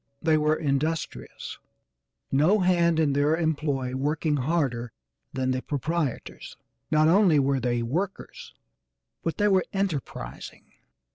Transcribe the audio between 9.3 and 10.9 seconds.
they were enterprising.